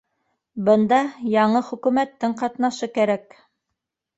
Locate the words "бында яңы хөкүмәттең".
0.69-2.33